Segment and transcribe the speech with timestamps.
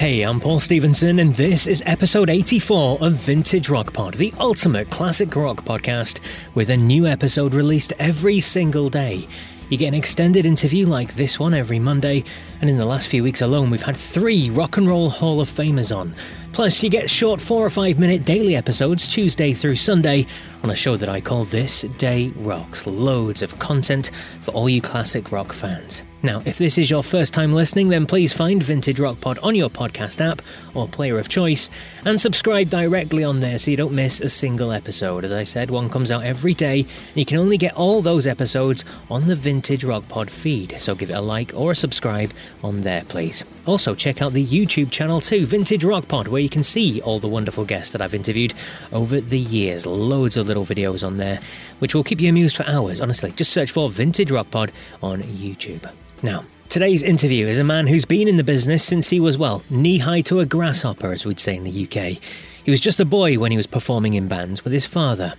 [0.00, 4.88] Hey, I'm Paul Stevenson, and this is episode 84 of Vintage Rock Pod, the ultimate
[4.88, 6.20] classic rock podcast,
[6.54, 9.28] with a new episode released every single day.
[9.68, 12.24] You get an extended interview like this one every Monday,
[12.62, 15.50] and in the last few weeks alone, we've had three Rock and Roll Hall of
[15.50, 16.16] Famers on.
[16.52, 20.24] Plus, you get short four or five minute daily episodes Tuesday through Sunday
[20.62, 22.86] on a show that I call This Day Rocks.
[22.86, 26.04] Loads of content for all you classic rock fans.
[26.22, 29.54] Now, if this is your first time listening, then please find Vintage Rock Pod on
[29.54, 30.42] your podcast app
[30.74, 31.70] or player of choice
[32.04, 35.24] and subscribe directly on there so you don't miss a single episode.
[35.24, 38.26] As I said, one comes out every day, and you can only get all those
[38.26, 40.78] episodes on the Vintage Rock Pod feed.
[40.78, 43.42] So give it a like or a subscribe on there, please.
[43.66, 47.18] Also, check out the YouTube channel too, Vintage Rock Pod, where you can see all
[47.18, 48.52] the wonderful guests that I've interviewed
[48.92, 49.86] over the years.
[49.86, 51.40] Loads of little videos on there,
[51.80, 53.00] which will keep you amused for hours.
[53.00, 55.90] Honestly, just search for Vintage Rock Pod on YouTube.
[56.22, 59.62] Now, today's interview is a man who's been in the business since he was, well,
[59.68, 62.22] knee high to a grasshopper, as we'd say in the UK.
[62.64, 65.34] He was just a boy when he was performing in bands with his father.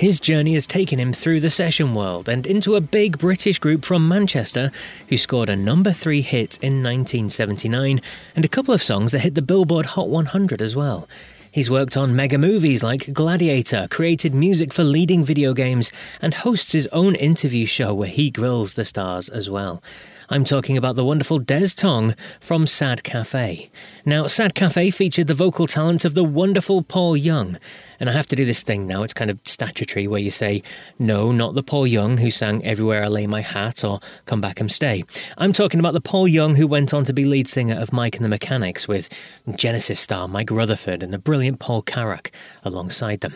[0.00, 3.84] His journey has taken him through the session world and into a big British group
[3.84, 4.70] from Manchester
[5.10, 8.00] who scored a number three hit in 1979
[8.34, 11.06] and a couple of songs that hit the Billboard Hot 100 as well.
[11.52, 15.90] He's worked on mega movies like Gladiator, created music for leading video games,
[16.22, 19.82] and hosts his own interview show where he grills the stars as well.
[20.28, 23.68] I'm talking about the wonderful Des Tong from Sad Cafe.
[24.06, 27.58] Now, Sad Cafe featured the vocal talent of the wonderful Paul Young.
[28.00, 30.62] And I have to do this thing now, it's kind of statutory where you say,
[30.98, 34.58] no, not the Paul Young who sang Everywhere I Lay My Hat or Come Back
[34.58, 35.04] and Stay.
[35.36, 38.16] I'm talking about the Paul Young who went on to be lead singer of Mike
[38.16, 39.10] and the Mechanics with
[39.54, 42.32] Genesis star Mike Rutherford and the brilliant Paul Carrack
[42.64, 43.34] alongside them.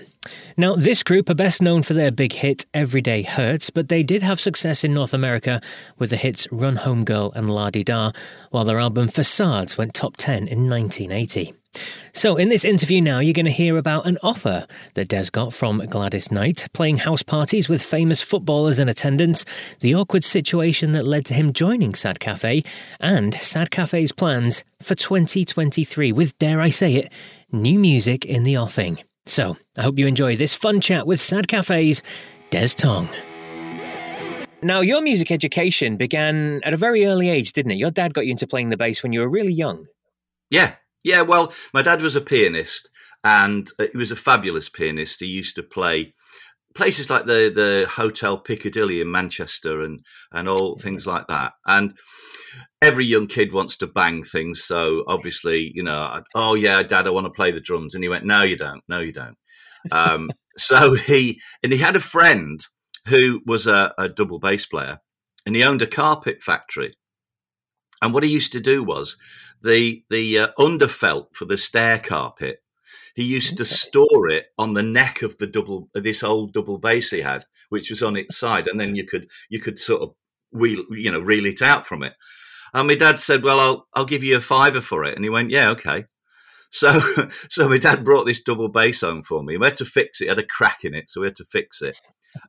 [0.57, 4.23] Now, this group are best known for their big hit Everyday Hurts, but they did
[4.23, 5.61] have success in North America
[5.99, 8.13] with the hits Run Home Girl and La Di Da,
[8.51, 11.53] while their album Facades went top 10 in 1980.
[12.13, 15.53] So, in this interview now, you're going to hear about an offer that Des got
[15.53, 19.45] from Gladys Knight, playing house parties with famous footballers in attendance,
[19.81, 22.63] the awkward situation that led to him joining Sad Cafe,
[23.01, 27.13] and Sad Cafe's plans for 2023 with, dare I say it,
[27.51, 28.99] new music in the offing.
[29.27, 32.03] So, I hope you enjoy this fun chat with Sad Cafe's
[32.51, 33.09] Des Tong.
[34.63, 37.79] Now, your music education began at a very early age, didn't it?
[37.79, 39.87] Your dad got you into playing the bass when you were really young.
[40.49, 41.23] Yeah, yeah.
[41.23, 42.91] Well, my dad was a pianist,
[43.23, 45.21] and uh, he was a fabulous pianist.
[45.21, 46.15] He used to play
[46.75, 50.01] places like the the Hotel Piccadilly in Manchester and
[50.33, 51.53] and all things like that.
[51.67, 51.97] And
[52.83, 54.65] every young kid wants to bang things.
[54.65, 58.09] So obviously, you know, oh yeah, Dad, I want to play the drums, and he
[58.09, 59.37] went, no, you don't, no, you don't.
[59.91, 62.65] Um, so he and he had a friend
[63.09, 64.99] who was a, a double bass player,
[65.47, 66.95] and he owned a carpet factory.
[68.03, 69.17] And what he used to do was
[69.65, 72.61] the the uh, underfelt for the stair carpet.
[73.15, 77.11] He used to store it on the neck of the double this old double bass
[77.11, 80.15] he had, which was on its side, and then you could you could sort of
[80.53, 82.15] wheel you know reel it out from it.
[82.73, 85.31] And my dad said, "Well, I'll I'll give you a fiver for it," and he
[85.31, 86.05] went, "Yeah, okay."
[86.71, 86.99] So,
[87.49, 89.57] so my dad brought this double bass home for me.
[89.57, 90.25] We had to fix it.
[90.25, 90.29] it.
[90.31, 92.01] had a crack in it, so we had to fix it.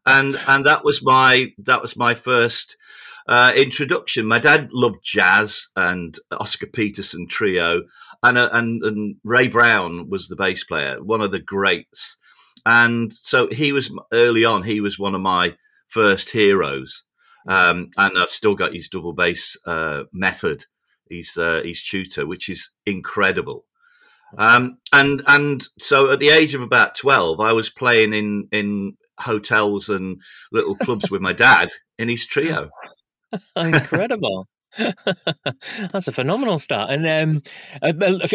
[0.05, 2.75] And and that was my that was my first
[3.27, 4.25] uh, introduction.
[4.25, 7.83] My dad loved jazz and Oscar Peterson trio,
[8.23, 12.17] and uh, and and Ray Brown was the bass player, one of the greats.
[12.65, 14.63] And so he was early on.
[14.63, 15.55] He was one of my
[15.87, 17.03] first heroes,
[17.47, 20.65] um, and I've still got his double bass uh, method.
[21.09, 23.65] His uh, his tutor, which is incredible.
[24.37, 28.97] Um, and and so at the age of about twelve, I was playing in in
[29.19, 30.19] hotels and
[30.51, 32.69] little clubs with my dad in his trio.
[33.55, 34.47] Incredible.
[34.77, 36.89] That's a phenomenal start.
[36.89, 37.41] And um,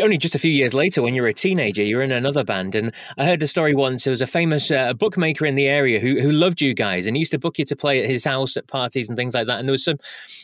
[0.01, 2.45] only just a few years later, when you were a teenager, you were in another
[2.45, 2.75] band.
[2.75, 4.05] And I heard a story once.
[4.05, 7.17] There was a famous uh, bookmaker in the area who, who loved you guys and
[7.17, 9.47] he used to book you to play at his house at parties and things like
[9.47, 9.59] that.
[9.59, 9.99] And there was some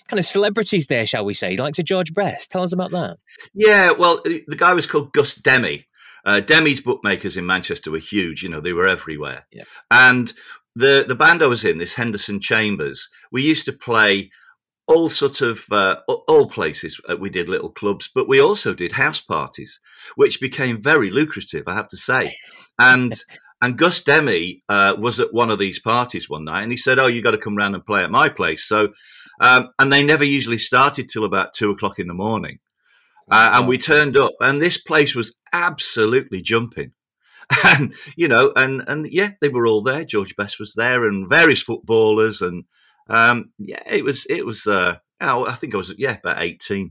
[0.09, 2.51] kind of celebrities there, shall we say, like to George Best.
[2.51, 3.19] Tell us about that.
[3.55, 5.85] Yeah, well, the guy was called Gus Demmy.
[6.25, 8.43] Uh, Demmy's bookmakers in Manchester were huge.
[8.43, 9.47] You know, they were everywhere.
[9.53, 9.63] Yeah.
[9.91, 10.33] And
[10.76, 14.31] the the band I was in, this Henderson Chambers, we used to play
[14.87, 17.00] all sort of uh, all places.
[17.08, 19.81] Uh, we did little clubs but we also did house parties
[20.14, 22.31] which became very lucrative i have to say.
[22.78, 23.12] And
[23.62, 26.99] and gus Demmy uh, was at one of these parties one night and he said
[26.99, 28.64] oh you got to come round and play at my place.
[28.64, 28.90] So
[29.40, 32.58] um, and they never usually started till about two o'clock in the morning.
[33.28, 36.93] Uh, and we turned up and this place was absolutely jumping
[37.65, 41.29] and you know and and yeah they were all there george best was there and
[41.29, 42.65] various footballers and
[43.09, 44.67] um, yeah, it was it was.
[44.67, 46.91] Uh, oh, I think I was yeah about eighteen.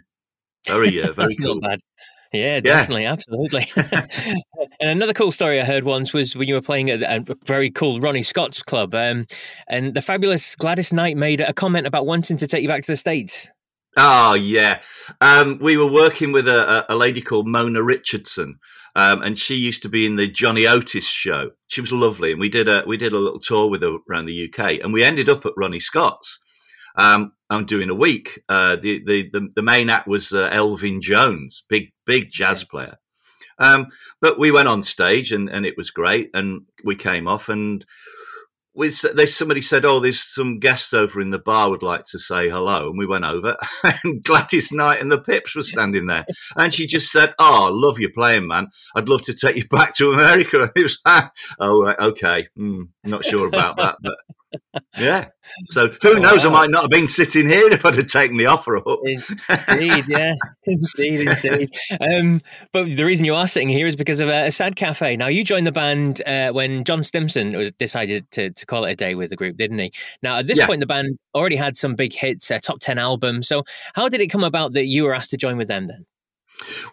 [0.67, 1.55] Very uh, very That's cool.
[1.55, 1.79] not bad.
[2.33, 3.13] Yeah, definitely, yeah.
[3.13, 3.65] absolutely.
[4.81, 7.69] and another cool story I heard once was when you were playing at a very
[7.69, 9.25] cool Ronnie Scott's club, um,
[9.69, 12.91] and the fabulous Gladys Knight made a comment about wanting to take you back to
[12.91, 13.49] the states.
[13.95, 14.81] Oh yeah,
[15.21, 18.59] um, we were working with a, a, lady called Mona Richardson,
[18.95, 21.51] um, and she used to be in the Johnny Otis show.
[21.67, 24.25] She was lovely, and we did a we did a little tour with her around
[24.25, 26.39] the UK, and we ended up at Ronnie Scott's.
[26.95, 28.39] Um, I'm doing a week.
[28.47, 32.97] Uh, the, the, the the main act was uh, Elvin Jones, big big jazz player.
[33.59, 33.87] Um,
[34.21, 37.85] but we went on stage, and and it was great, and we came off, and
[38.75, 42.19] with there's somebody said, "Oh, there's some guests over in the bar would like to
[42.19, 43.55] say hello," and we went over,
[44.03, 46.25] and Gladys Knight and the Pips were standing there,
[46.55, 48.67] and she just said, "Oh, love your playing, man.
[48.95, 50.99] I'd love to take you back to America." And it was,
[51.59, 54.15] oh, okay, mm, not sure about that, but
[54.97, 55.29] yeah.
[55.69, 56.45] So who knows?
[56.45, 58.99] I might not have been sitting here if I'd have taken the offer up.
[59.69, 60.33] indeed, yeah,
[60.65, 61.69] indeed, indeed.
[62.01, 62.41] Um,
[62.71, 65.15] but the reason you are sitting here is because of a, a sad cafe.
[65.15, 68.91] Now you joined the band uh, when John Stimpson was decided to, to call it
[68.91, 69.91] a day with the group, didn't he?
[70.21, 70.67] Now at this yeah.
[70.67, 73.43] point, the band already had some big hits, a top ten album.
[73.43, 73.63] So
[73.93, 76.05] how did it come about that you were asked to join with them then?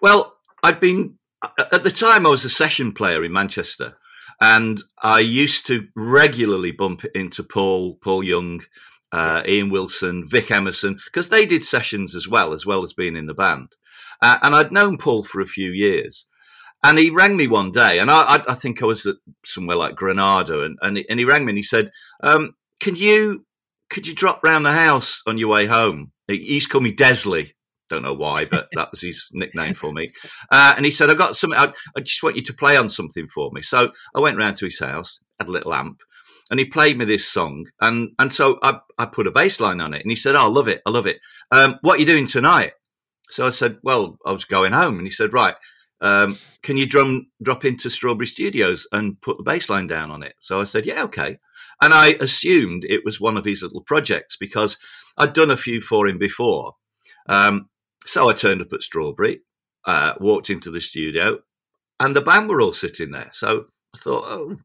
[0.00, 1.18] Well, I'd been
[1.58, 3.96] at the time I was a session player in Manchester.
[4.42, 8.64] And I used to regularly bump into Paul, Paul Young,
[9.12, 13.14] uh, Ian Wilson, Vic Emerson, because they did sessions as well, as well as being
[13.14, 13.68] in the band.
[14.20, 16.26] Uh, and I'd known Paul for a few years.
[16.82, 19.94] And he rang me one day, and I, I, think I was at somewhere like
[19.94, 21.92] Granada, and, and, he, and he rang me and he said,
[22.24, 23.46] um, "Can you
[23.90, 26.92] could you drop round the house on your way home?" He used to call me
[26.92, 27.52] Desley,
[27.92, 30.10] don't know why, but that was his nickname for me.
[30.50, 31.58] Uh, and he said, "I've got something.
[31.58, 34.56] I, I, just want you to play on something for me." So I went round
[34.58, 35.98] to his house, had a little amp,
[36.50, 37.66] and he played me this song.
[37.80, 40.44] And and so I, I put a bass line on it, and he said, oh,
[40.44, 40.80] "I love it.
[40.86, 41.18] I love it.
[41.50, 42.72] Um, what are you doing tonight?"
[43.30, 45.54] So I said, "Well, I was going home." And he said, "Right."
[46.00, 50.24] Um, can you drum drop into Strawberry Studios and put the bass line down on
[50.24, 50.34] it?
[50.40, 51.38] So I said, yeah, okay.
[51.80, 54.76] And I assumed it was one of his little projects because
[55.16, 56.74] I'd done a few for him before.
[57.28, 57.68] Um,
[58.06, 59.40] so I turned up at Strawberry,
[59.86, 61.38] uh, walked into the studio,
[62.00, 63.30] and the band were all sitting there.
[63.32, 64.56] So I thought, oh,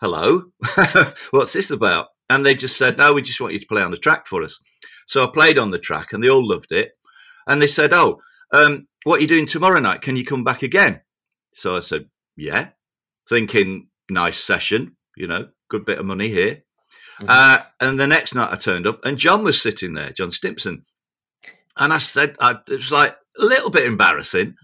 [0.00, 0.44] hello,
[1.30, 2.08] what's this about?
[2.30, 4.42] And they just said, no, we just want you to play on the track for
[4.42, 4.58] us.
[5.06, 6.92] So I played on the track, and they all loved it.
[7.46, 8.20] And they said, oh,
[8.52, 10.02] um, what are you doing tomorrow night?
[10.02, 11.00] Can you come back again?
[11.54, 12.06] So I said,
[12.36, 12.68] yeah,
[13.28, 16.62] thinking nice session, you know, good bit of money here.
[17.20, 17.26] Mm-hmm.
[17.28, 20.84] Uh, and the next night I turned up, and John was sitting there, John Stimpson,
[21.78, 24.54] and I said, I, it was like a little bit embarrassing.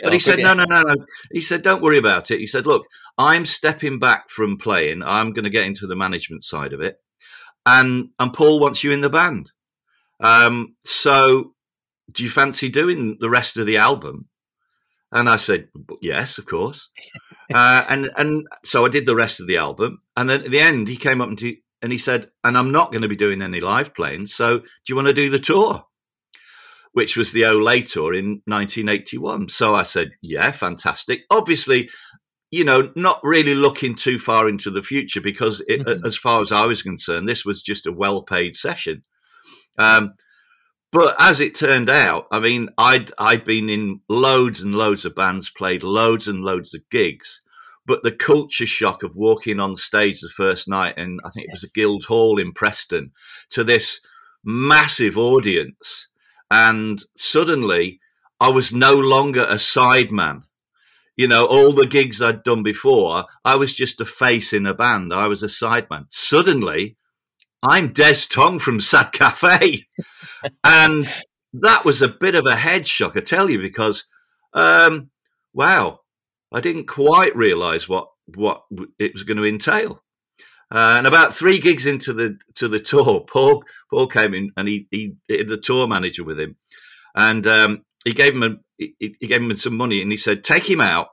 [0.00, 0.94] But oh, he said, no, no, no, no.
[1.30, 2.40] He said, don't worry about it.
[2.40, 2.86] He said, look,
[3.18, 5.02] I'm stepping back from playing.
[5.02, 6.96] I'm going to get into the management side of it.
[7.64, 9.52] And, and Paul wants you in the band.
[10.18, 11.54] Um, so
[12.10, 14.28] do you fancy doing the rest of the album?
[15.12, 15.68] And I said,
[16.00, 16.88] yes, of course.
[17.54, 20.00] uh, and, and so I did the rest of the album.
[20.16, 21.40] And then at the end, he came up and,
[21.82, 24.26] and he said, and I'm not going to be doing any live playing.
[24.28, 25.84] So do you want to do the tour?
[26.92, 29.48] Which was the Olé tour in 1981.
[29.48, 31.22] So I said, yeah, fantastic.
[31.30, 31.88] Obviously,
[32.50, 36.04] you know, not really looking too far into the future because, it, mm-hmm.
[36.04, 39.04] as far as I was concerned, this was just a well paid session.
[39.78, 40.14] Um,
[40.92, 45.14] but as it turned out, I mean, I'd I'd been in loads and loads of
[45.14, 47.40] bands, played loads and loads of gigs,
[47.86, 51.52] but the culture shock of walking on stage the first night, and I think it
[51.52, 53.12] was a Guildhall in Preston,
[53.50, 54.00] to this
[54.44, 56.08] massive audience,
[56.52, 57.98] and suddenly
[58.38, 60.42] I was no longer a sideman.
[61.16, 64.74] You know, all the gigs I'd done before, I was just a face in a
[64.74, 65.14] band.
[65.14, 66.06] I was a sideman.
[66.10, 66.98] Suddenly,
[67.62, 69.86] I'm Des Tong from Sad Cafe.
[70.64, 71.06] and
[71.54, 74.04] that was a bit of a head shock, I tell you, because,
[74.52, 75.10] um,
[75.54, 76.00] wow,
[76.52, 78.64] I didn't quite realize what, what
[78.98, 80.01] it was going to entail.
[80.72, 84.66] Uh, and about three gigs into the to the tour, Paul Paul came in and
[84.66, 86.56] he he, he had the tour manager with him,
[87.14, 90.42] and um, he gave him a, he, he gave him some money and he said
[90.42, 91.08] take him out,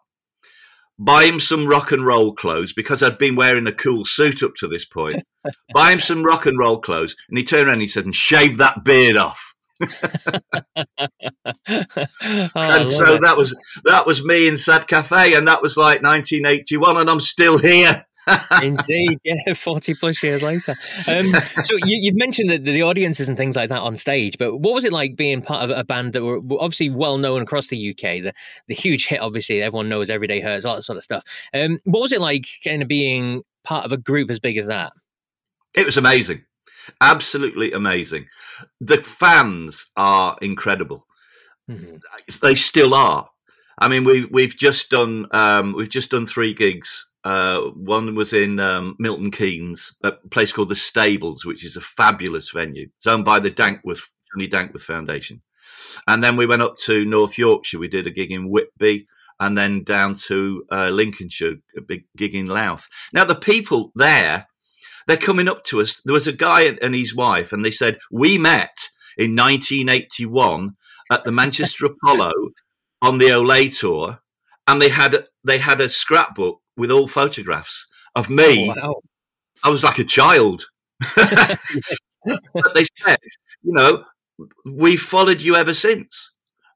[0.98, 4.56] buy him some rock and roll clothes because I'd been wearing a cool suit up
[4.56, 5.24] to this point.
[5.74, 8.16] buy him some rock and roll clothes, and he turned around and he said and
[8.16, 9.54] shave that beard off.
[9.82, 9.89] oh,
[12.56, 13.22] and so it.
[13.22, 17.22] that was that was me in Sad Cafe, and that was like 1981, and I'm
[17.22, 18.06] still here.
[18.62, 20.76] Indeed, yeah, 40 plus years later.
[21.08, 21.34] Um,
[21.64, 24.74] so you, have mentioned the, the audiences and things like that on stage, but what
[24.74, 27.90] was it like being part of a band that were obviously well known across the
[27.92, 28.24] UK?
[28.24, 28.34] The
[28.68, 31.24] the huge hit, obviously, everyone knows Everyday Hurts, all that sort of stuff.
[31.54, 34.68] Um, what was it like kind of being part of a group as big as
[34.68, 34.94] that?
[35.74, 36.44] It was amazing,
[37.02, 38.28] absolutely amazing.
[38.82, 41.06] The fans are incredible.
[41.70, 41.98] Mm-hmm.
[42.42, 43.30] They still are.
[43.78, 48.34] I mean, we've we've just done um, we've just done three gigs uh, one was
[48.34, 52.88] in um, Milton Keynes, a place called the Stables, which is a fabulous venue.
[52.98, 55.42] It's owned by the Dankworth Johnny Dankworth Foundation.
[56.08, 57.80] And then we went up to North Yorkshire.
[57.80, 59.08] We did a gig in Whitby,
[59.40, 62.88] and then down to uh, Lincolnshire, a big gig in Louth.
[63.14, 64.48] Now the people there,
[65.08, 66.02] they're coming up to us.
[66.04, 70.76] There was a guy and his wife, and they said we met in 1981
[71.12, 72.32] at the Manchester Apollo
[73.02, 74.20] on the Olé tour,
[74.68, 78.74] and they had they had a scrapbook with all photographs of me.
[78.82, 79.02] Oh, wow.
[79.64, 80.66] I was like a child.
[81.16, 83.20] but they said,
[83.62, 84.04] you know,
[84.66, 86.32] we followed you ever since,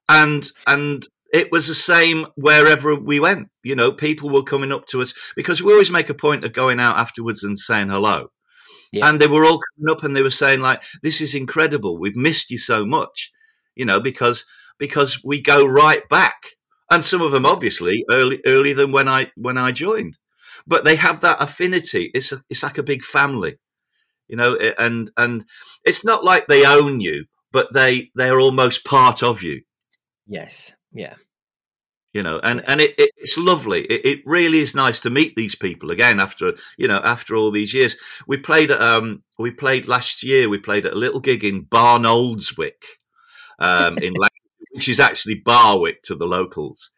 [0.09, 3.49] and and it was the same wherever we went.
[3.63, 6.53] You know, people were coming up to us because we always make a point of
[6.53, 8.27] going out afterwards and saying hello.
[8.91, 9.09] Yeah.
[9.09, 11.97] And they were all coming up and they were saying like, "This is incredible.
[11.97, 13.31] We've missed you so much,"
[13.75, 14.45] you know, because
[14.77, 16.35] because we go right back
[16.93, 20.17] and some of them obviously early earlier than when I when I joined.
[20.67, 22.11] But they have that affinity.
[22.13, 23.57] It's a, it's like a big family,
[24.27, 24.55] you know.
[24.77, 25.45] And and
[25.83, 29.61] it's not like they own you, but they they're almost part of you.
[30.27, 30.75] Yes.
[30.91, 31.15] Yeah.
[32.13, 33.85] You know, and and it, it it's lovely.
[33.85, 37.49] It, it really is nice to meet these people again after you know after all
[37.49, 37.95] these years.
[38.27, 40.47] We played um we played last year.
[40.47, 42.83] We played at a little gig in Barnoldswick,
[43.57, 44.13] um, in
[44.73, 46.89] which is actually Barlick to the locals.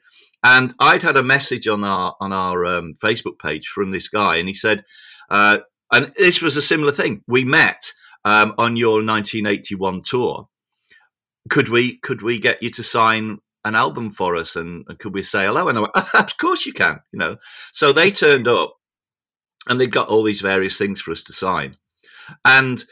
[0.44, 4.38] And I'd had a message on our on our um, Facebook page from this guy,
[4.38, 4.86] and he said,
[5.30, 5.60] uh,
[5.92, 7.24] and this was a similar thing.
[7.28, 7.92] We met
[8.24, 10.48] um, on your 1981 tour.
[11.50, 15.14] Could we could we get you to sign an album for us, and, and could
[15.14, 15.68] we say hello?
[15.68, 17.02] And I went, of course you can.
[17.12, 17.38] You know,
[17.74, 18.76] so they turned up,
[19.68, 21.78] and they'd got all these various things for us to sign,
[22.46, 22.86] and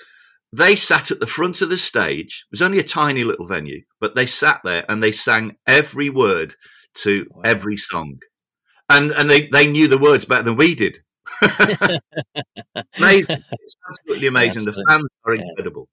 [0.54, 2.46] they sat at the front of the stage.
[2.46, 6.10] It was only a tiny little venue, but they sat there and they sang every
[6.10, 6.56] word
[6.96, 7.42] to wow.
[7.44, 8.20] every song.
[8.90, 11.00] And and they, they knew the words better than we did.
[11.42, 12.00] amazing.
[13.52, 14.60] It's absolutely amazing.
[14.60, 14.84] Absolutely.
[14.84, 15.88] The fans are incredible.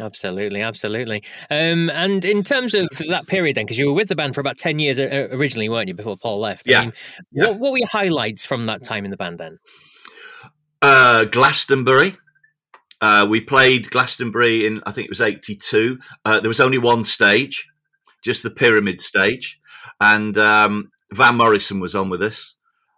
[0.00, 1.22] Absolutely, absolutely.
[1.50, 4.42] Um, and in terms of that period, then, because you were with the band for
[4.42, 5.94] about ten years uh, originally, weren't you?
[5.94, 6.66] Before Paul left.
[6.66, 6.80] Yeah.
[6.80, 6.92] I mean,
[7.32, 7.46] yeah.
[7.46, 9.58] What, what, were your highlights from that time in the band then?
[10.82, 12.18] Uh, Glastonbury.
[13.00, 15.98] Uh, we played Glastonbury in, I think it was 82.
[16.24, 17.66] Uh, there was only one stage,
[18.22, 19.58] just the pyramid stage.
[20.00, 22.54] And um, Van Morrison was on with us.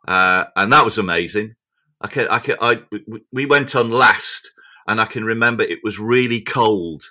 [0.07, 1.55] Uh, and that was amazing.
[2.01, 2.83] I can, I can, I,
[3.33, 4.51] we went on last,
[4.87, 7.05] and I can remember it was really cold.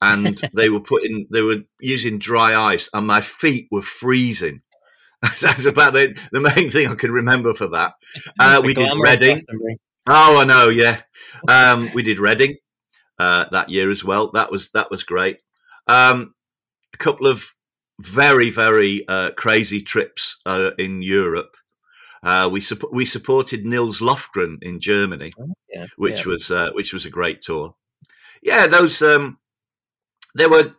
[0.00, 4.62] And they were putting, they were using dry ice, and my feet were freezing.
[5.40, 7.94] That's about the, the main thing I can remember for that.
[8.38, 9.38] Uh, we did Reading.
[10.10, 10.70] Oh, I know.
[10.70, 11.02] Yeah,
[11.48, 12.56] um, we did Reading
[13.18, 14.30] uh, that year as well.
[14.32, 15.40] That was that was great.
[15.86, 16.34] Um,
[16.94, 17.44] a couple of
[18.00, 21.56] very very uh, crazy trips uh, in Europe.
[22.22, 26.26] Uh, we su- we supported Nils Lofgren in Germany, oh, yeah, which yeah.
[26.26, 27.74] was uh, which was a great tour.
[28.42, 29.38] Yeah, those um,
[30.34, 30.74] there were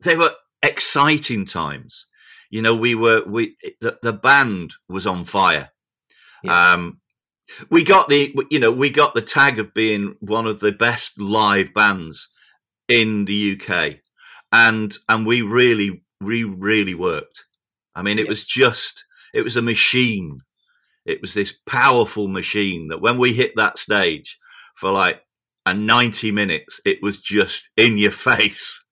[0.00, 2.06] they were exciting times.
[2.48, 5.68] You know, we were we the, the band was on fire.
[6.42, 6.72] Yeah.
[6.72, 7.00] Um,
[7.70, 11.20] we got the you know we got the tag of being one of the best
[11.20, 12.28] live bands
[12.88, 13.96] in the UK,
[14.52, 17.44] and and we really we really worked.
[17.94, 18.30] I mean, it yeah.
[18.30, 20.40] was just it was a machine.
[21.04, 24.38] It was this powerful machine that when we hit that stage
[24.76, 25.22] for like
[25.64, 28.82] a 90 minutes, it was just in your face.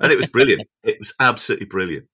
[0.00, 0.68] And it was brilliant.
[0.84, 2.06] it was absolutely brilliant.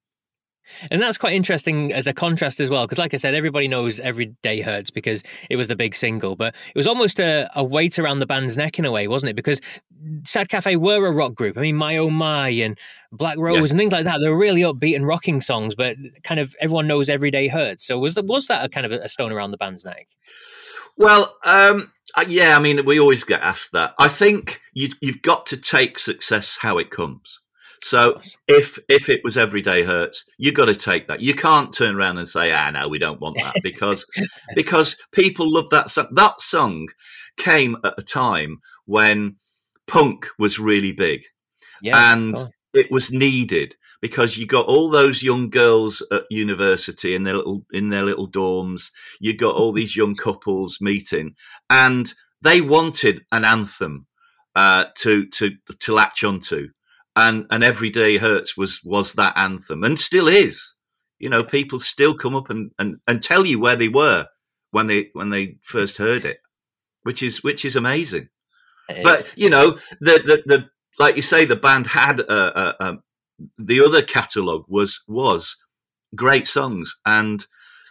[0.90, 4.00] And that's quite interesting as a contrast as well, because like I said, everybody knows
[4.00, 7.64] Every Day Hurts because it was the big single, but it was almost a, a
[7.64, 9.36] weight around the band's neck in a way, wasn't it?
[9.36, 9.60] Because
[10.24, 11.56] Sad Cafe were a rock group.
[11.58, 12.78] I mean, My Oh My and
[13.12, 13.70] Black Rose yeah.
[13.70, 14.18] and things like that.
[14.20, 17.86] They're really upbeat and rocking songs, but kind of everyone knows Every Day Hurts.
[17.86, 20.08] So was, was that a kind of a stone around the band's neck?
[20.96, 23.94] Well, um, uh, yeah, I mean, we always get asked that.
[23.98, 27.40] I think you, you've got to take success how it comes.
[27.84, 31.20] So if if it was every day hurts, you got to take that.
[31.20, 34.06] You can't turn around and say, "Ah, no, we don't want that," because
[34.54, 36.06] because people love that song.
[36.12, 36.88] That song
[37.36, 39.36] came at a time when
[39.86, 41.24] punk was really big,
[41.82, 47.24] yes, and it was needed because you got all those young girls at university in
[47.24, 48.92] their little in their little dorms.
[49.20, 51.34] You got all these young couples meeting,
[51.68, 54.06] and they wanted an anthem
[54.56, 55.50] uh, to to
[55.80, 56.70] to latch onto
[57.16, 60.74] and and every day hurts was was that anthem and still is.
[61.18, 64.26] You know people still come up and, and and tell you where they were
[64.72, 66.38] when they when they first heard it
[67.04, 68.28] which is which is amazing.
[69.02, 70.68] But you know the, the the
[70.98, 72.98] like you say the band had a, a, a
[73.58, 75.56] the other catalog was was
[76.14, 77.46] great songs and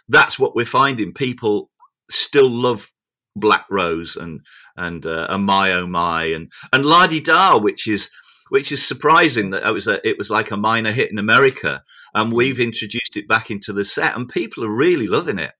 [0.08, 1.14] that's what we're finding.
[1.14, 1.70] People
[2.10, 2.90] still love
[3.36, 4.40] black rose and
[4.76, 8.10] and uh, and my oh my and and la di da which is
[8.50, 11.82] which is surprising that it was a, it was like a minor hit in America,
[12.14, 12.36] and mm.
[12.36, 15.52] we've introduced it back into the set, and people are really loving it.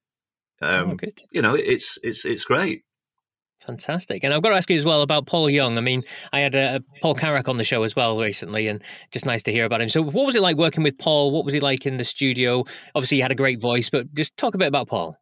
[0.61, 1.19] Oh, um, oh, good.
[1.31, 2.83] You know, it's it's it's great.
[3.59, 4.23] Fantastic.
[4.23, 5.77] And I've got to ask you as well about Paul Young.
[5.77, 9.25] I mean, I had uh, Paul Carrack on the show as well recently, and just
[9.25, 9.89] nice to hear about him.
[9.89, 11.31] So, what was it like working with Paul?
[11.31, 12.63] What was he like in the studio?
[12.93, 15.17] Obviously, he had a great voice, but just talk a bit about Paul.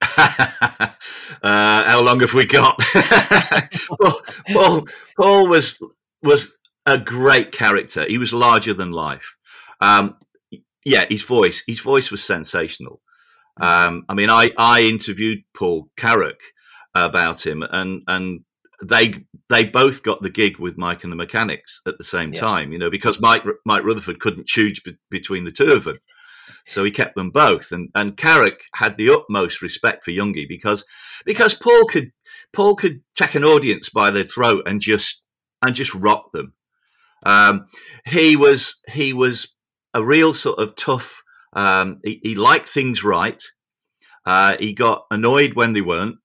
[0.16, 0.88] uh,
[1.42, 2.78] how long have we got?
[4.00, 4.20] Paul,
[4.52, 5.78] Paul, Paul was
[6.22, 6.57] was
[6.88, 8.04] a great character.
[8.06, 9.36] He was larger than life.
[9.80, 10.16] Um,
[10.84, 13.00] yeah, his voice, his voice was sensational.
[13.60, 16.40] Um, I mean, I, I interviewed Paul Carrack
[16.94, 18.40] about him, and and
[18.82, 22.40] they they both got the gig with Mike and the Mechanics at the same yeah.
[22.40, 22.72] time.
[22.72, 25.98] You know, because Mike Mike Rutherford couldn't choose be- between the two of them,
[26.66, 27.72] so he kept them both.
[27.72, 30.84] And and Carrack had the utmost respect for Youngie because
[31.24, 32.12] because Paul could
[32.52, 35.22] Paul could take an audience by the throat and just
[35.62, 36.54] and just rock them.
[37.24, 37.66] Um,
[38.06, 39.48] he was he was
[39.94, 41.22] a real sort of tough.
[41.52, 43.42] Um, he, he, liked things right.
[44.24, 46.18] Uh, he got annoyed when they weren't,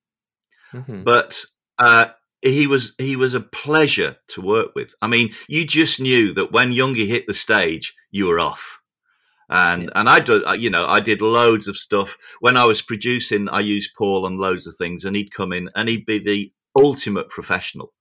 [0.73, 1.03] mm-hmm.
[1.03, 1.43] but
[1.79, 2.07] uh,
[2.41, 4.93] he was he was a pleasure to work with.
[5.01, 8.79] I mean, you just knew that when Youngie hit the stage, you were off.
[9.49, 9.89] And yeah.
[9.95, 13.49] and I did uh, you know I did loads of stuff when I was producing.
[13.49, 16.51] I used Paul on loads of things, and he'd come in and he'd be the
[16.75, 17.93] ultimate professional,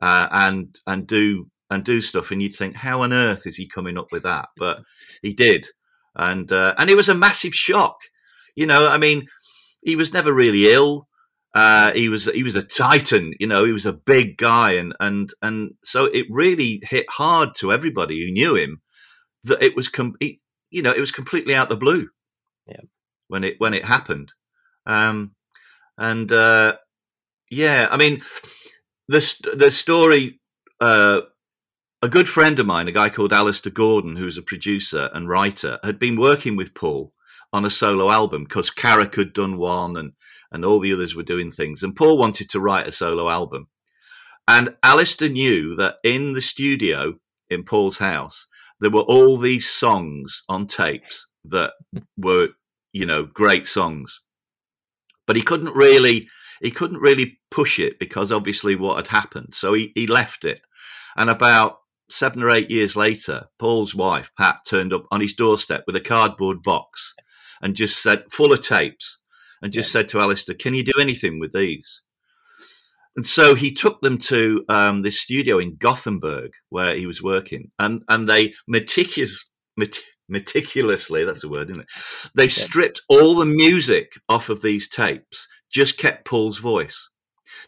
[0.00, 3.68] uh, and and do and do stuff, and you'd think, how on earth is he
[3.68, 4.48] coming up with that?
[4.56, 4.82] But
[5.22, 5.66] he did,
[6.14, 7.96] and uh, and it was a massive shock.
[8.56, 9.26] You know, I mean,
[9.82, 11.08] he was never really ill.
[11.54, 13.32] Uh, he was he was a titan.
[13.38, 17.50] You know, he was a big guy, and and and so it really hit hard
[17.56, 18.80] to everybody who knew him
[19.44, 22.08] that it was com- he, you know it was completely out the blue.
[22.66, 22.80] Yeah.
[23.28, 24.32] When it when it happened,
[24.86, 25.32] um,
[25.98, 26.76] and uh,
[27.50, 28.22] yeah, I mean,
[29.08, 30.40] the the story
[30.80, 31.20] uh,
[32.00, 35.78] a good friend of mine, a guy called Alistair Gordon, who's a producer and writer,
[35.82, 37.12] had been working with Paul
[37.52, 40.12] on a solo album because Carrack had done one and,
[40.52, 41.82] and all the others were doing things.
[41.82, 43.68] And Paul wanted to write a solo album.
[44.46, 47.14] And Alistair knew that in the studio
[47.50, 48.46] in Paul's house,
[48.80, 51.72] there were all these songs on tapes that
[52.16, 52.48] were,
[52.92, 54.20] you know, great songs.
[55.26, 56.28] But he couldn't really
[56.60, 59.54] he couldn't really push it because obviously what had happened.
[59.54, 60.60] So he, he left it.
[61.16, 65.84] And about seven or eight years later, Paul's wife, Pat, turned up on his doorstep
[65.86, 67.14] with a cardboard box
[67.60, 69.18] and just said, full of tapes,
[69.62, 70.00] and just yeah.
[70.00, 72.00] said to Alistair, Can you do anything with these?
[73.16, 77.70] And so he took them to um, this studio in Gothenburg where he was working,
[77.78, 79.44] and, and they meticulous,
[79.76, 81.88] met, meticulously, that's a word, isn't it?
[82.34, 82.50] They yeah.
[82.50, 87.08] stripped all the music off of these tapes, just kept Paul's voice.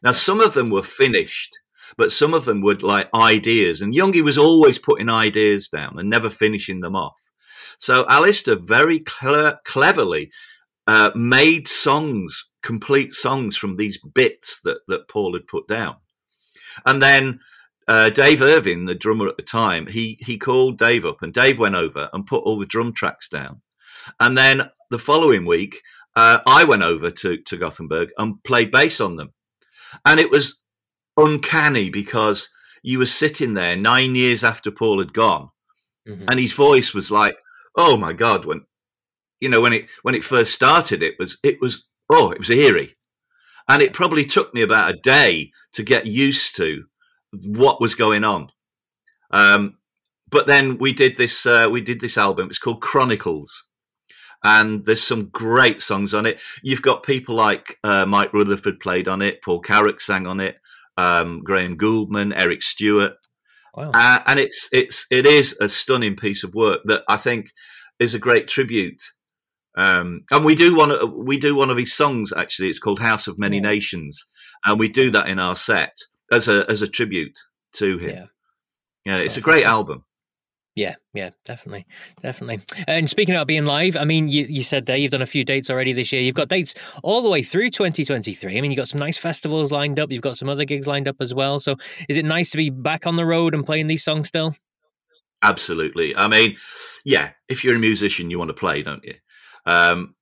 [0.03, 1.59] Now, some of them were finished
[1.97, 3.81] but some of them would like ideas.
[3.81, 7.17] And Youngie was always putting ideas down and never finishing them off.
[7.79, 10.31] So Alistair very cle- cleverly
[10.87, 15.97] uh, made songs, complete songs from these bits that, that Paul had put down.
[16.85, 17.41] And then
[17.89, 21.59] uh, Dave Irving, the drummer at the time, he he called Dave up, and Dave
[21.59, 23.63] went over and put all the drum tracks down.
[24.19, 25.81] And then the following week,
[26.15, 29.33] uh, I went over to to Gothenburg and played bass on them,
[30.05, 30.61] and it was
[31.17, 32.49] uncanny because
[32.83, 35.51] you were sitting there nine years after Paul had gone,
[36.09, 36.27] mm-hmm.
[36.29, 37.37] and his voice was like,
[37.77, 38.63] "Oh my God!" When
[39.41, 42.51] you know when it when it first started, it was it was oh it was
[42.51, 42.97] eerie,
[43.69, 46.85] and it probably took me about a day to get used to
[47.33, 48.51] what was going on.
[49.31, 49.79] Um,
[50.29, 52.49] but then we did this uh, we did this album.
[52.49, 53.65] It's called Chronicles,
[54.43, 56.39] and there's some great songs on it.
[56.63, 60.60] You've got people like uh, Mike Rutherford played on it, Paul Carrack sang on it,
[61.01, 63.15] um, Graham Gouldman, Eric Stewart,
[63.75, 63.91] wow.
[63.95, 67.51] uh, and it's it's it is a stunning piece of work that I think
[67.99, 69.03] is a great tribute.
[69.77, 72.69] Um, and we do one we do one of his songs actually.
[72.69, 73.69] It's called House of Many yeah.
[73.69, 74.21] Nations,
[74.65, 75.97] and we do that in our set
[76.33, 77.39] as a as a tribute
[77.75, 78.11] to him.
[78.11, 78.27] Yeah,
[79.07, 80.05] yeah it's a great album.
[80.77, 81.85] Yeah, yeah, definitely,
[82.23, 82.61] definitely.
[82.87, 85.45] And speaking about being live, I mean, you, you said there you've done a few
[85.45, 86.23] dates already this year.
[86.23, 88.57] You've got dates all the way through 2023.
[88.57, 90.13] I mean, you've got some nice festivals lined up.
[90.13, 91.59] You've got some other gigs lined up as well.
[91.59, 91.77] So,
[92.09, 94.55] is it nice to be back on the road and playing these songs still?
[95.43, 96.15] Absolutely.
[96.17, 96.57] I mean,
[97.05, 99.15] yeah, if you're a musician, you want to play, don't you?
[99.67, 100.15] Um,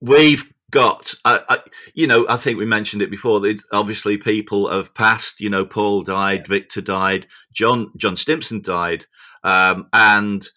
[0.00, 1.58] we've got, I, I,
[1.94, 3.40] you know, I think we mentioned it before.
[3.40, 5.40] That obviously people have passed.
[5.40, 9.06] You know, Paul died, Victor died, John John Stimpson died,
[9.42, 10.48] um, and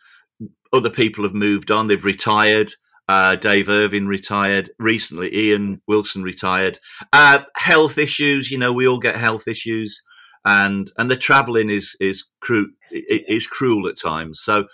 [0.71, 1.87] other people have moved on.
[1.87, 2.73] They've retired.
[3.07, 5.35] Uh, Dave Irving retired recently.
[5.35, 6.79] Ian Wilson retired.
[7.11, 8.49] Uh, health issues.
[8.49, 10.01] You know, we all get health issues,
[10.45, 14.39] and and the travelling is is cru- is cruel at times.
[14.41, 14.65] So,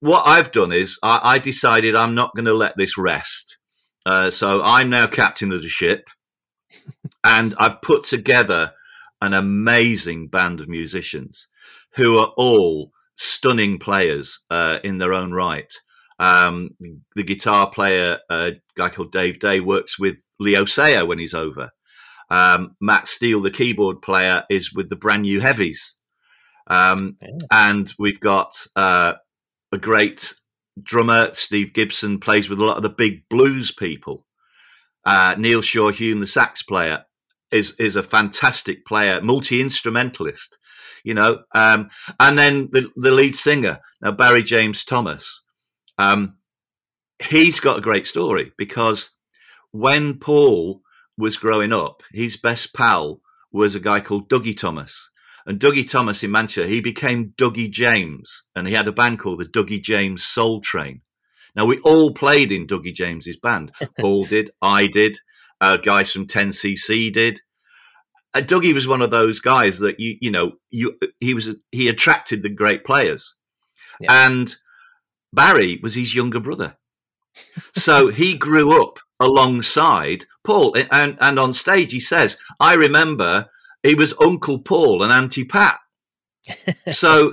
[0.00, 3.56] what I've done is I, I decided I'm not going to let this rest.
[4.06, 6.08] Uh, so I'm now captain of the ship,
[7.24, 8.72] and I've put together
[9.22, 11.48] an amazing band of musicians
[11.94, 15.72] who are all stunning players uh, in their own right.
[16.18, 16.70] Um,
[17.16, 21.70] the guitar player, a guy called Dave Day, works with Leo Sayer when he's over.
[22.30, 25.96] Um, Matt Steele, the keyboard player, is with the brand new Heavies.
[26.68, 27.16] Um,
[27.50, 29.14] And we've got uh,
[29.72, 30.34] a great
[30.82, 34.26] drummer Steve Gibson plays with a lot of the big blues people.
[35.04, 37.04] Uh, Neil Shaw Hume, the sax player,
[37.50, 40.56] is is a fantastic player, multi instrumentalist.
[41.04, 45.42] You know, um, and then the the lead singer now Barry James Thomas.
[45.98, 46.38] Um,
[47.22, 49.10] he's got a great story because
[49.70, 50.82] when Paul
[51.16, 53.20] was growing up, his best pal
[53.52, 55.10] was a guy called Dougie Thomas.
[55.46, 59.40] And Dougie Thomas in Manchester, he became Dougie James, and he had a band called
[59.40, 61.02] the Dougie James Soul Train.
[61.54, 63.72] Now we all played in Dougie James's band.
[64.00, 65.18] Paul did, I did,
[65.60, 67.40] uh, guys from 10cc did.
[68.34, 72.42] Dougie was one of those guys that you you know you he was he attracted
[72.42, 73.34] the great players,
[74.00, 74.26] yeah.
[74.26, 74.56] and
[75.32, 76.76] Barry was his younger brother,
[77.74, 80.76] so he grew up alongside Paul.
[80.90, 83.48] And and on stage he says, "I remember
[83.84, 85.78] he was Uncle Paul and Auntie Pat.
[86.90, 87.32] So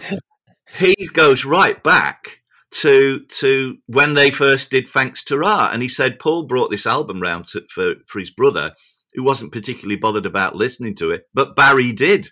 [0.77, 6.19] he goes right back to to when they first did Fanx Ta-Ra, and he said
[6.19, 8.73] Paul brought this album round to, for for his brother,
[9.13, 12.29] who wasn't particularly bothered about listening to it, but Barry did,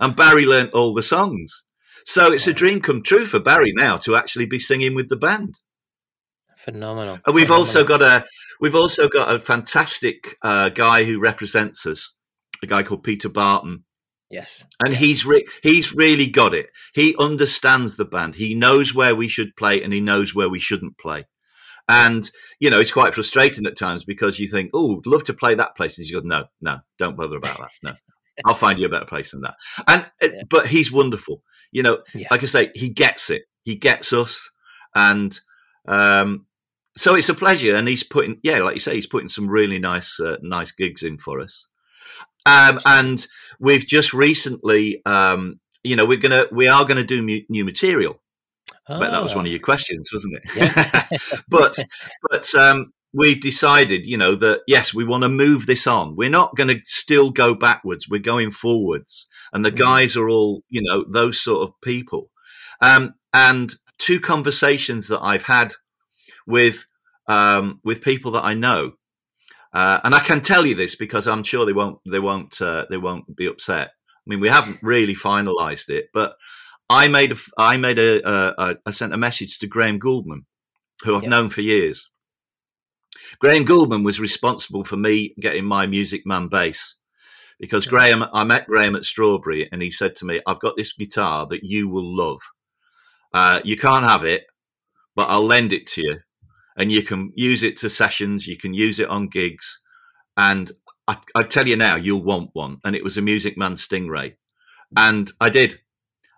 [0.00, 1.64] and Barry learnt all the songs.
[2.06, 5.16] So it's a dream come true for Barry now to actually be singing with the
[5.16, 5.58] band.
[6.56, 7.18] Phenomenal.
[7.26, 7.66] And we've Phenomenal.
[7.66, 8.24] also got a
[8.60, 12.14] we've also got a fantastic uh, guy who represents us
[12.62, 13.84] a guy called Peter Barton.
[14.30, 14.98] Yes, and yeah.
[14.98, 16.66] he's re- he's really got it.
[16.94, 18.36] He understands the band.
[18.36, 21.26] He knows where we should play, and he knows where we shouldn't play.
[21.88, 25.54] And you know, it's quite frustrating at times because you think, "Oh, love to play
[25.54, 27.70] that place," and he goes, "No, no, don't bother about that.
[27.82, 27.92] No,
[28.46, 30.42] I'll find you a better place than that." And uh, yeah.
[30.48, 31.42] but he's wonderful.
[31.72, 32.28] You know, yeah.
[32.30, 33.42] like I say, he gets it.
[33.64, 34.50] He gets us,
[34.94, 35.38] and
[35.86, 36.46] um,
[36.96, 37.74] so it's a pleasure.
[37.76, 41.02] And he's putting, yeah, like you say, he's putting some really nice, uh, nice gigs
[41.02, 41.66] in for us.
[42.46, 43.26] Um, and
[43.58, 48.20] we've just recently, um, you know, we're gonna we are gonna do mu- new material.
[48.88, 49.00] Oh.
[49.00, 49.64] bet that was one of your ah.
[49.64, 50.42] questions, wasn't it?
[50.56, 51.18] Yeah.
[51.48, 51.78] but
[52.30, 56.16] but um, we've decided, you know, that yes, we want to move this on.
[56.16, 58.08] We're not going to still go backwards.
[58.08, 59.78] We're going forwards, and the mm.
[59.78, 62.30] guys are all, you know, those sort of people.
[62.80, 65.74] Um, and two conversations that I've had
[66.46, 66.86] with
[67.26, 68.92] um, with people that I know
[69.74, 72.86] uh, and I can tell you this because I'm sure they won't they won't uh,
[72.88, 73.88] they won't be upset.
[73.88, 76.36] I mean, we haven't really finalised it, but
[76.88, 80.44] I made a, I made a, a, a, sent a message to Graham Gouldman,
[81.02, 81.30] who I've yeah.
[81.30, 82.08] known for years.
[83.38, 86.96] Graham Gouldman was responsible for me getting my Music Man bass
[87.58, 90.92] because Graham, I met Graham at Strawberry and he said to me, I've got this
[90.92, 92.40] guitar that you will love.
[93.32, 94.44] Uh, you can't have it,
[95.16, 96.20] but I'll lend it to you
[96.76, 99.80] and you can use it to sessions, you can use it on gigs.
[100.36, 100.72] And
[101.06, 102.78] I, I tell you now, you'll want one.
[102.84, 104.34] And it was a Music Man Stingray.
[104.96, 105.80] And I did.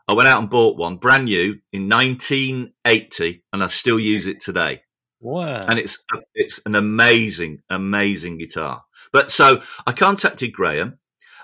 [0.08, 4.40] I went out and bought one brand new in 1980 and I still use it
[4.40, 4.82] today.
[5.20, 5.64] Wow.
[5.68, 5.98] And it's
[6.34, 8.84] it's an amazing, amazing guitar.
[9.12, 10.98] But so I contacted Graham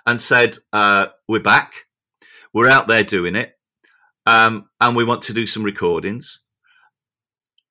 [0.07, 1.87] and said, uh, We're back.
[2.53, 3.55] We're out there doing it.
[4.27, 6.41] Um, and we want to do some recordings.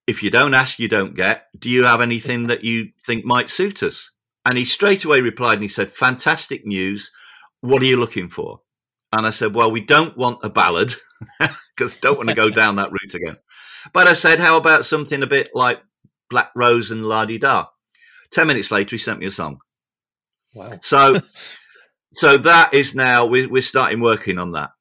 [0.08, 1.46] If you don't ask, you don't get.
[1.58, 4.12] Do you have anything that you think might suit us?
[4.44, 7.12] And he straight away replied and he said, Fantastic news.
[7.62, 8.62] What are you looking for?
[9.12, 10.94] And I said, Well, we don't want a ballad
[11.76, 13.38] because don't want to go down that route again.
[13.94, 15.82] But I said, How about something a bit like
[16.32, 17.68] Black Rose and La Di Da.
[18.32, 19.60] Ten minutes later, he sent me a song.
[20.56, 20.80] Wow.
[20.82, 21.20] So,
[22.14, 24.72] so that is now we, we're starting working on that,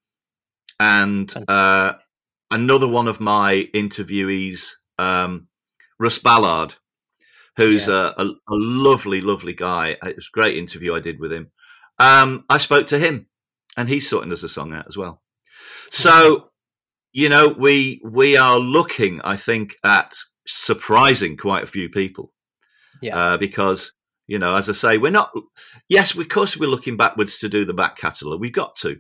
[0.79, 1.95] and uh,
[2.51, 5.49] another one of my interviewees, um,
[5.99, 6.75] Russ Ballard,
[7.57, 7.89] who's yes.
[7.89, 9.97] a, a, a, lovely, lovely guy.
[10.03, 11.51] It was a great interview I did with him.
[11.99, 13.27] Um, I spoke to him,
[13.77, 15.23] and he's sorting us a song out as well.
[15.93, 16.51] So,
[17.13, 20.15] you know, we we are looking, I think, at
[20.47, 22.33] surprising quite a few people.
[23.03, 23.17] Yeah.
[23.17, 23.93] Uh, because,
[24.27, 25.33] you know, as I say, we're not,
[25.89, 28.41] yes, of course, we're looking backwards to do the back catalogue.
[28.41, 28.97] We've got to.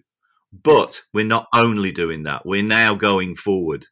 [0.52, 3.87] But we're not only doing that, we're now going forward.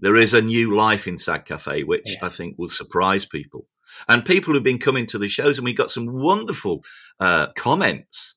[0.00, 2.22] There is a new life in Sad Cafe, which yes.
[2.22, 3.66] I think will surprise people.
[4.08, 6.82] And people who've been coming to the shows, and we got some wonderful
[7.20, 8.36] uh, comments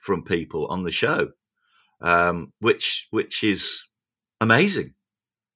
[0.00, 1.30] from people on the show,
[2.00, 3.84] um, which which is
[4.40, 4.94] amazing.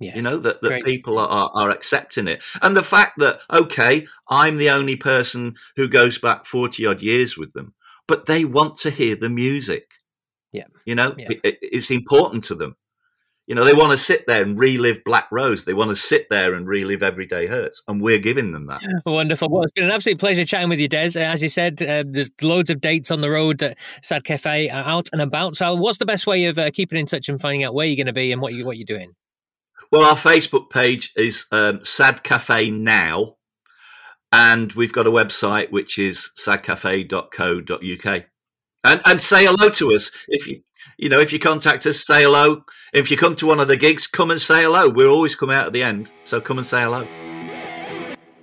[0.01, 0.17] Yes.
[0.17, 2.43] You know, that, that people are, are accepting it.
[2.61, 7.39] And the fact that, okay, I'm the only person who goes back 40 odd years
[7.39, 7.75] with them,
[8.09, 9.93] but they want to hear the music.
[10.53, 10.67] Yeah.
[10.85, 11.29] You know, yeah.
[11.43, 12.77] It, it's important to them.
[13.47, 15.65] You know, they want to sit there and relive Black Rose.
[15.65, 18.81] They want to sit there and relive Everyday Hurts, and we're giving them that.
[19.07, 19.51] Wonderful.
[19.51, 21.19] Well, it's been an absolute pleasure chatting with you, Des.
[21.19, 24.85] As you said, uh, there's loads of dates on the road that Sad Cafe are
[24.85, 25.57] out and about.
[25.57, 27.97] So, what's the best way of uh, keeping in touch and finding out where you're
[27.97, 29.13] going to be and what you what you're doing?
[29.93, 33.37] Well, our Facebook page is um, Sad Cafe Now,
[34.33, 38.25] and we've got a website which is sadcafe.co.uk.
[38.87, 40.63] And and say hello to us if you
[40.99, 42.65] you know if you contact us, say hello.
[42.93, 44.89] If you come to one of the gigs, come and say hello.
[44.89, 47.07] We'll always come out at the end, so come and say hello.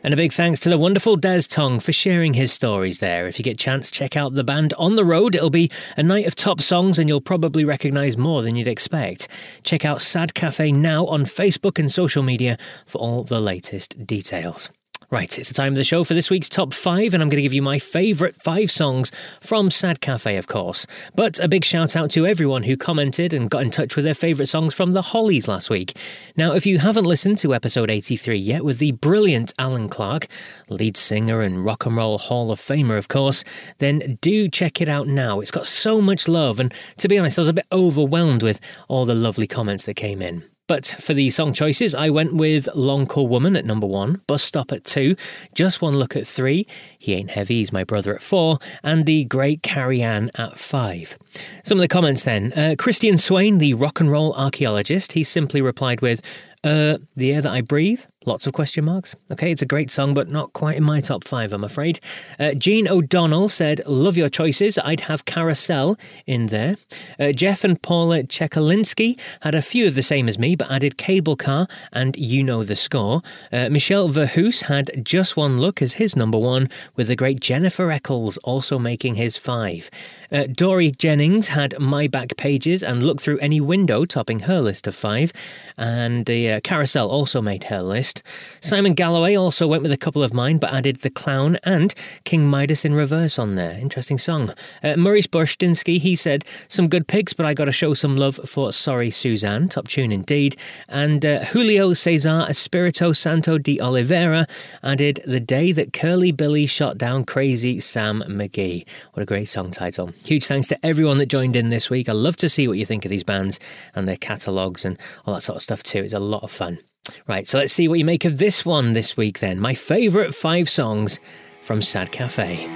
[0.04, 3.28] And a big thanks to the wonderful Des Tong for sharing his stories there.
[3.28, 5.36] If you get a chance, check out the band on the road.
[5.36, 9.28] It'll be a night of top songs and you'll probably recognise more than you'd expect.
[9.64, 14.72] Check out Sad Cafe now on Facebook and social media for all the latest details.
[15.12, 17.36] Right, it's the time of the show for this week's top five, and I'm going
[17.36, 20.88] to give you my favourite five songs from Sad Cafe, of course.
[21.16, 24.14] But a big shout out to everyone who commented and got in touch with their
[24.14, 25.98] favourite songs from the Hollies last week.
[26.38, 30.30] Now, if you haven't listened to episode 83 yet with the brilliant Allan Clarke,
[30.70, 33.44] lead singer and Rock and Roll Hall of Famer, of course,
[33.80, 35.42] then do check it out now.
[35.42, 38.62] It's got so much love, and to be honest, I was a bit overwhelmed with
[38.88, 40.51] all the lovely comments that came in.
[40.72, 44.42] But for the song choices, I went with Long Cool Woman at number one, Bus
[44.42, 45.18] Stop at two,
[45.54, 46.66] Just One Look at three,
[46.98, 51.18] He Ain't Heavy, He's My Brother at four, and The Great Carrie Anne at five.
[51.66, 52.54] Some of the comments then.
[52.54, 56.22] Uh, Christian Swain, the rock and roll archaeologist, he simply replied with,
[56.64, 59.16] uh, The Air That I Breathe, Lots of question marks.
[59.32, 62.00] Okay, it's a great song, but not quite in my top five, I'm afraid.
[62.40, 64.78] Uh, Jean O'Donnell said, Love your choices.
[64.78, 66.76] I'd have Carousel in there.
[67.20, 71.00] Uh, Jeff and Paula Chekalinsky had a few of the same as me, but added
[71.00, 73.24] Cable Car and You Know the Score.
[73.52, 77.90] Uh, Michel Verhoes had Just One Look as his number one, with the great Jennifer
[77.90, 79.90] Eccles also making his five.
[80.32, 84.86] Uh, Dory Jennings had My Back Pages and Look Through Any Window topping her list
[84.86, 85.34] of five.
[85.76, 88.11] And uh, Carousel also made her list
[88.60, 91.94] Simon Galloway also went with a couple of mine, but added The Clown and
[92.24, 93.78] King Midas in reverse on there.
[93.80, 94.54] Interesting song.
[94.84, 98.40] Uh, Maurice Burstinsky, he said, Some good picks, but I got to show some love
[98.46, 99.70] for Sorry Suzanne.
[99.70, 100.56] Top tune indeed.
[100.88, 104.46] And uh, Julio Cesar Espirito Santo de Oliveira
[104.84, 108.88] added The Day That Curly Billy Shot Down Crazy Sam McGee.
[109.14, 110.12] What a great song title.
[110.26, 112.10] Huge thanks to everyone that joined in this week.
[112.10, 113.60] I love to see what you think of these bands
[113.96, 116.00] and their catalogues and all that sort of stuff too.
[116.00, 116.80] It's a lot of fun.
[117.28, 119.60] Right, so let's see what you make of this one this week then.
[119.60, 121.20] My favourite five songs
[121.62, 122.68] from Sad Cafe.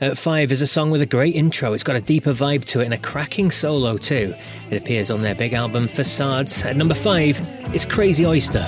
[0.00, 1.72] At five is a song with a great intro.
[1.72, 4.34] It's got a deeper vibe to it and a cracking solo too.
[4.70, 6.64] It appears on their big album Facades.
[6.64, 7.38] At number five
[7.74, 8.64] is Crazy Oyster.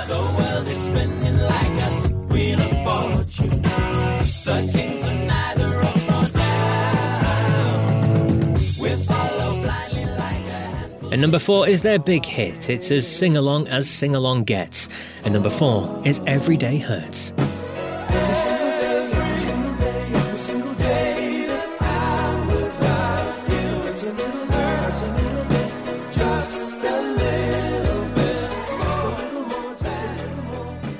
[11.16, 12.68] And number four is their big hit.
[12.68, 14.90] It's as sing along as sing along gets.
[15.24, 17.33] And number four is Everyday Hurts.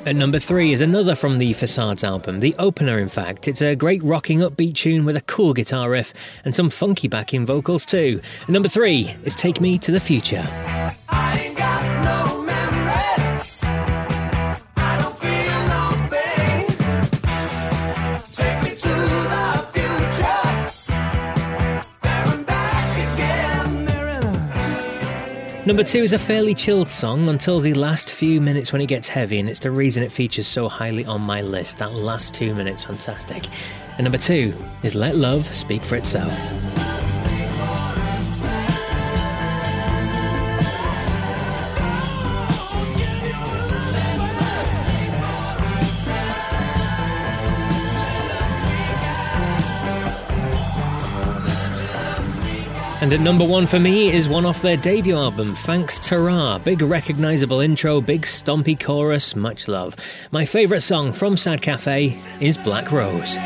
[0.07, 3.49] At number three is another from the Facades album, the opener, in fact.
[3.49, 6.14] It's a great rocking upbeat tune with a cool guitar riff
[6.45, 8.21] and some funky backing vocals, too.
[8.47, 10.47] Number three is Take Me to the Future.
[25.66, 29.09] Number two is a fairly chilled song until the last few minutes when it gets
[29.09, 31.79] heavy, and it's the reason it features so highly on my list.
[31.79, 33.46] That last two minutes, fantastic.
[33.98, 36.33] And number two is Let Love Speak for Itself.
[53.02, 56.59] And at number one for me is one off their debut album, Fanx Ta-Ra.
[56.59, 59.94] Big recognisable intro, big stompy chorus, much love.
[60.30, 63.37] My favourite song from Sad Cafe is Black Rose.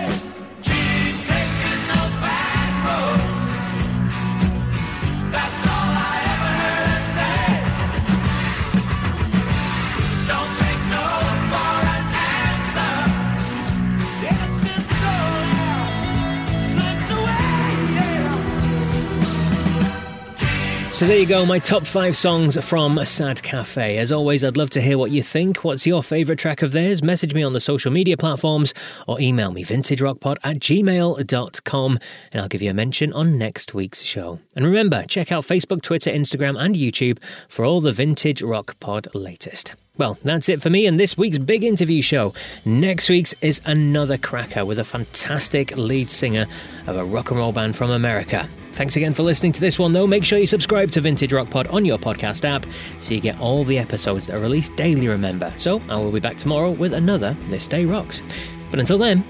[21.01, 23.97] So there you go, my top five songs from Sad Cafe.
[23.97, 25.65] As always, I'd love to hear what you think.
[25.65, 27.03] What's your favourite track of theirs?
[27.03, 28.75] Message me on the social media platforms
[29.09, 31.99] or email me vintagerockpod at gmail.com
[32.33, 34.41] and I'll give you a mention on next week's show.
[34.55, 39.09] And remember, check out Facebook, Twitter, Instagram, and YouTube for all the Vintage Rock Pod
[39.15, 39.75] latest.
[39.99, 42.33] Well, that's it for me and this week's big interview show.
[42.65, 46.47] Next week's is another cracker with a fantastic lead singer
[46.87, 48.49] of a rock and roll band from America.
[48.73, 50.07] Thanks again for listening to this one, though.
[50.07, 52.65] Make sure you subscribe to Vintage Rock Pod on your podcast app
[52.99, 55.53] so you get all the episodes that are released daily, remember.
[55.57, 58.23] So I will be back tomorrow with another This Day Rocks.
[58.71, 59.25] But until then,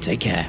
[0.00, 0.48] take care.